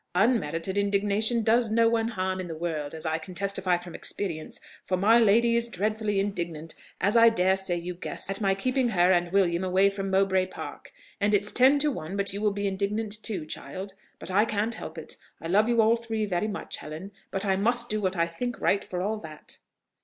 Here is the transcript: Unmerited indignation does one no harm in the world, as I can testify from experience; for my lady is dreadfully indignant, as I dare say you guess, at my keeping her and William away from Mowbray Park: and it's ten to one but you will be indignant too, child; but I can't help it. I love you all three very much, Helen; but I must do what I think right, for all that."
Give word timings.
Unmerited 0.15 0.79
indignation 0.79 1.43
does 1.43 1.67
one 1.69 1.75
no 1.75 2.05
harm 2.07 2.39
in 2.39 2.47
the 2.47 2.55
world, 2.57 2.95
as 2.95 3.05
I 3.05 3.19
can 3.19 3.35
testify 3.35 3.77
from 3.77 3.93
experience; 3.93 4.59
for 4.83 4.97
my 4.97 5.19
lady 5.19 5.55
is 5.55 5.67
dreadfully 5.67 6.19
indignant, 6.19 6.73
as 6.99 7.15
I 7.15 7.29
dare 7.29 7.55
say 7.55 7.75
you 7.75 7.93
guess, 7.93 8.27
at 8.27 8.41
my 8.41 8.55
keeping 8.55 8.89
her 8.89 9.11
and 9.11 9.31
William 9.31 9.63
away 9.63 9.91
from 9.91 10.09
Mowbray 10.09 10.47
Park: 10.47 10.91
and 11.19 11.35
it's 11.35 11.51
ten 11.51 11.77
to 11.77 11.91
one 11.91 12.17
but 12.17 12.33
you 12.33 12.41
will 12.41 12.49
be 12.51 12.65
indignant 12.65 13.21
too, 13.21 13.45
child; 13.45 13.93
but 14.17 14.31
I 14.31 14.43
can't 14.43 14.73
help 14.73 14.97
it. 14.97 15.17
I 15.39 15.45
love 15.45 15.69
you 15.69 15.83
all 15.83 15.95
three 15.95 16.25
very 16.25 16.47
much, 16.47 16.77
Helen; 16.77 17.11
but 17.29 17.45
I 17.45 17.55
must 17.55 17.87
do 17.87 18.01
what 18.01 18.17
I 18.17 18.25
think 18.25 18.59
right, 18.59 18.83
for 18.83 19.03
all 19.03 19.19
that." 19.19 19.59